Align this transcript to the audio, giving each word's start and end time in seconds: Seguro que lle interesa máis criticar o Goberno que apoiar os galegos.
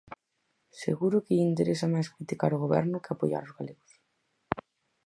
Seguro 0.81 1.23
que 1.25 1.35
lle 1.37 1.49
interesa 1.51 1.91
máis 1.93 2.11
criticar 2.15 2.51
o 2.53 2.61
Goberno 2.63 3.01
que 3.03 3.11
apoiar 3.11 3.43
os 3.47 3.55
galegos. 3.57 3.91